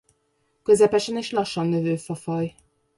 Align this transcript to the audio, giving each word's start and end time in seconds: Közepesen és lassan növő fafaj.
Közepesen 0.63 1.17
és 1.17 1.31
lassan 1.31 1.67
növő 1.67 1.95
fafaj. 1.95 2.55